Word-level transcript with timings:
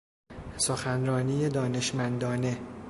سخنرانی 0.57 1.49
دانشمندانه 1.49 2.57